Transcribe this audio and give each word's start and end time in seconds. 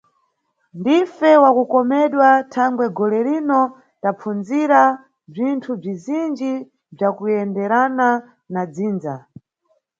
Ndife 0.77 1.31
wa 1.43 1.51
kukomedwa 1.57 2.29
thangwe 2.53 2.85
golerino 2.97 3.59
tapfundzira 4.01 4.81
bzinthu 5.33 5.71
bzizinji 5.81 6.53
bza 6.95 7.07
kuyenderana 7.17 8.07
na 8.53 8.61
dzindza. 8.73 9.15